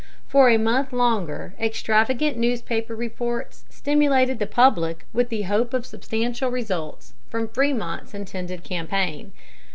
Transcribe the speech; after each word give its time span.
For 0.27 0.49
a 0.49 0.57
month 0.57 0.91
longer 0.91 1.53
extravagant 1.59 2.35
newspaper 2.35 2.95
reports 2.95 3.65
stimulated 3.69 4.39
the 4.39 4.47
public 4.47 5.05
with 5.13 5.29
the 5.29 5.43
hope 5.43 5.75
of 5.75 5.85
substantial 5.85 6.49
results 6.49 7.13
from 7.29 7.47
Frémont's 7.47 8.15
intended 8.15 8.63
campaign. 8.63 9.31